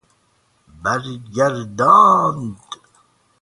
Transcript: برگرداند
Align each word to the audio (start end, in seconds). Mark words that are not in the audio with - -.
برگرداند 0.83 2.55